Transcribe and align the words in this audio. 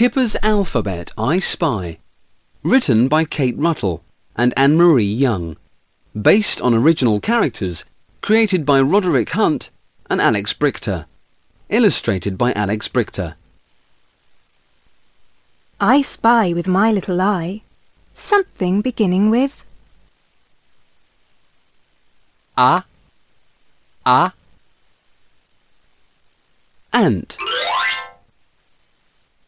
Kipper's 0.00 0.34
Alphabet 0.42 1.12
I 1.18 1.38
Spy. 1.40 1.98
Written 2.64 3.06
by 3.06 3.26
Kate 3.26 3.58
Ruttle 3.58 4.00
and 4.34 4.54
Annemarie 4.56 5.04
Young. 5.04 5.58
Based 6.18 6.58
on 6.62 6.72
original 6.72 7.20
characters 7.20 7.84
created 8.22 8.64
by 8.64 8.80
Roderick 8.80 9.28
Hunt 9.32 9.68
and 10.08 10.18
Alex 10.18 10.54
Brychta. 10.54 11.04
Illustrated 11.68 12.38
by 12.38 12.54
Alex 12.54 12.88
Brychta. 12.88 13.34
I 15.78 16.00
spy 16.00 16.54
with 16.54 16.66
my 16.66 16.90
little 16.90 17.20
eye 17.20 17.60
something 18.14 18.80
beginning 18.80 19.28
with 19.28 19.62
A. 22.56 22.84
A. 24.06 24.32
Ant. 26.90 27.36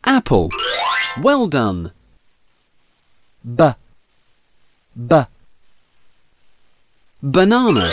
Apple. 0.04 0.50
Well 1.20 1.46
done. 1.46 1.92
B. 3.44 3.70
B. 4.96 5.22
Banana. 7.22 7.90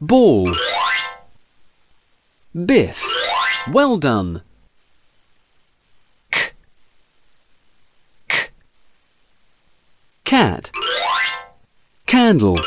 Ball. 0.00 0.54
Biff. 2.54 3.02
Well 3.70 3.96
done. 3.96 4.42
K. 6.30 6.50
K. 8.28 8.48
Cat. 10.24 10.70
Candle. 12.06 12.58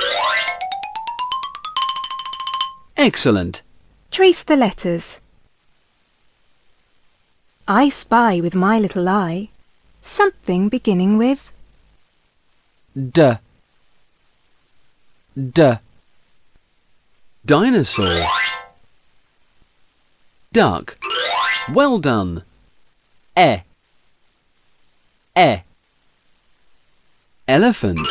Excellent. 2.97 3.61
Trace 4.09 4.41
the 4.41 4.55
letters. 4.55 5.21
I 7.67 7.89
spy 7.89 8.39
with 8.41 8.53
my 8.53 8.79
little 8.79 9.09
eye 9.09 9.49
something 10.03 10.69
beginning 10.69 11.17
with 11.17 11.51
D. 12.95 13.37
D. 15.35 15.73
Dinosaur. 17.43 18.23
Duck. 20.53 20.97
Well 21.73 21.97
done. 21.97 22.43
E. 23.35 23.57
E. 25.35 25.57
Elephant. 27.47 28.07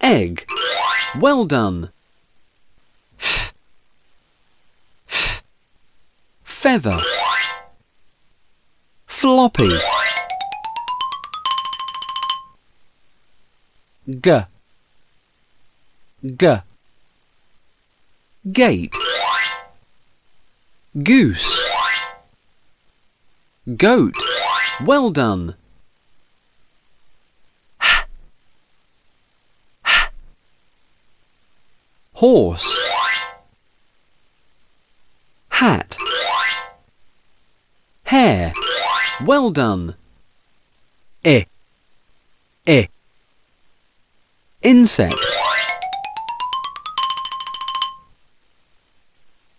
Egg. 0.00 0.44
Well 1.20 1.44
done. 1.44 1.90
Feather. 6.76 7.00
Floppy. 9.06 9.70
G. 14.06 14.40
G. 16.22 16.56
Gate. 18.52 18.94
Goose. 21.02 21.64
Goat. 23.74 24.14
Well 24.84 25.10
done. 25.10 25.54
Horse. 32.12 32.78
Hat. 35.48 35.96
Hair. 38.36 38.52
Well 39.24 39.50
done. 39.50 39.94
I. 41.24 41.46
I. 42.68 42.88
Insect. 44.60 45.14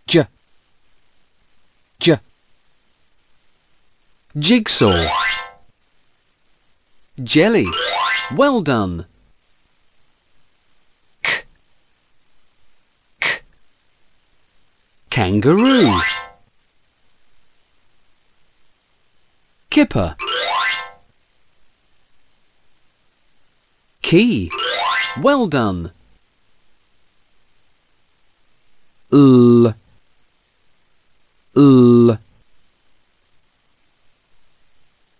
J. 0.05 0.27
J. 1.99 2.19
Jigsaw. 4.37 5.07
Jelly. 7.23 7.65
Well 8.35 8.61
done. 8.61 9.07
K. 11.23 11.41
K. 13.19 13.39
Kangaroo. 15.09 15.99
Kipper. 19.77 20.15
Key. 24.01 24.49
Well 25.21 25.45
done. 25.45 25.91
L. 29.13 29.75
L. 31.55 32.17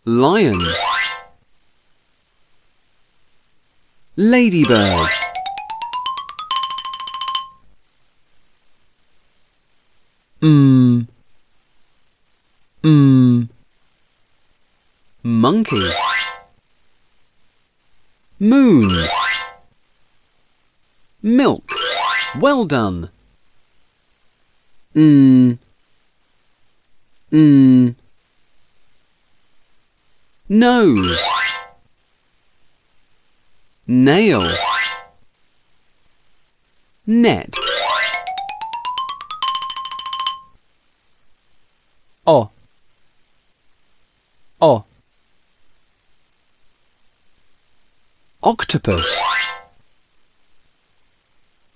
Lion. 0.06 0.62
Ladybird. 4.16 5.27
Monkey. 15.28 15.90
Moon. 18.40 18.90
Milk. 21.22 21.70
Well 22.40 22.64
done. 22.64 23.10
Mm. 24.96 25.58
Mm. 27.30 27.96
Nose. 30.48 31.26
Nail. 33.86 34.48
Net. 37.06 37.54
oh 42.26 42.50
O. 44.60 44.87
Octopus. 48.48 49.20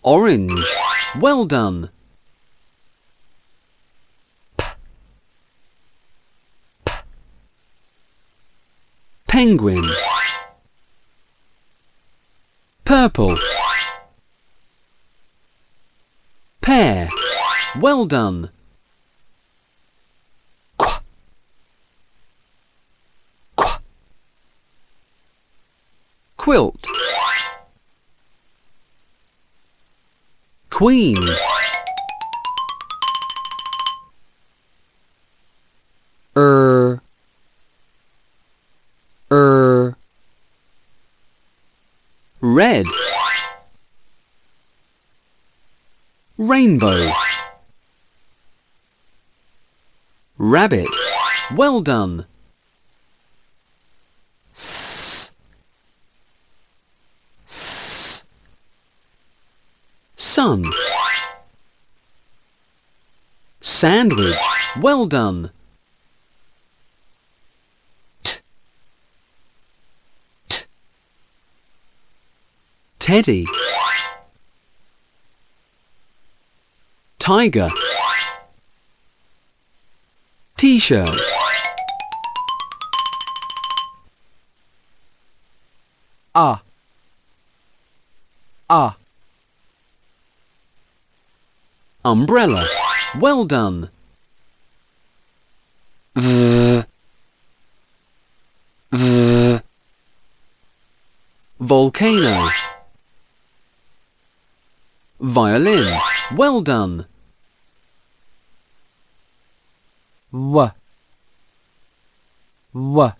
Orange. 0.03 0.63
Well 1.19 1.43
done. 1.43 1.89
P. 4.55 4.63
P. 6.85 6.91
Penguin. 9.27 9.83
Purple. 12.85 13.37
Pear. 16.61 17.09
Well 17.81 18.05
done. 18.05 18.49
Quilt. 26.41 26.87
Queen. 30.71 31.17
Er. 36.35 36.99
Er. 39.29 39.95
Red. 42.39 42.87
Rainbow. 46.39 47.11
Rabbit. 50.39 50.89
Well 51.55 51.81
done. 51.81 52.25
S. 54.55 55.31
S. 57.45 58.23
Sun. 60.31 60.63
Sandwich. 63.59 64.37
Well 64.79 65.05
done. 65.05 65.51
T. 68.23 68.39
T. 70.47 70.63
Teddy. 72.97 73.45
Tiger. 77.19 77.69
T-shirt. 80.55 81.19
Ah. 86.33 86.61
A. 88.69 88.95
Umbrella. 92.03 92.65
Well 93.19 93.45
done. 93.45 93.89
V. 96.15 96.83
V. 98.91 99.59
Volcano. 101.59 102.49
Violin. 105.19 105.99
Well 106.35 106.61
done. 106.61 107.05
W. 110.31 110.71
W. 112.73 113.13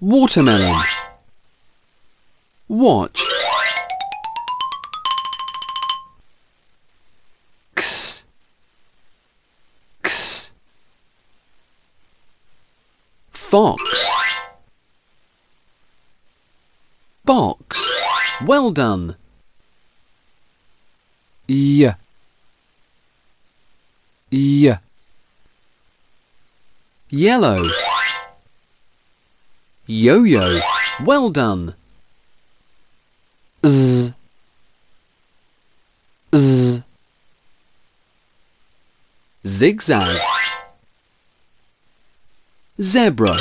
Watermelon. 0.00 0.84
Watch. 2.68 3.35
Fox. 13.56 14.12
Box. 17.24 17.90
Well 18.44 18.70
done. 18.70 19.16
Y. 21.48 21.94
Y. 24.30 24.78
Yellow. 27.08 27.64
Yo-yo. 29.86 30.60
Well 31.02 31.30
done. 31.30 31.74
Z. 33.64 34.12
Z. 36.34 36.84
Zigzag. 39.46 40.45
Zebra. 42.78 43.34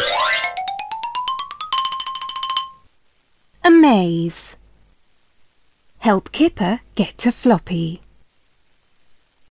Amaze. 3.66 4.56
Help 5.98 6.32
Kipper 6.32 6.80
get 6.96 7.18
to 7.18 7.34
floppy. 7.34 8.05